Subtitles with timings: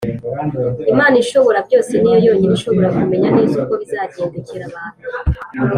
[0.93, 4.99] Imana Ishoborabyose ni yo yonyine ishobora kumenya neza uko bizagendekera abantu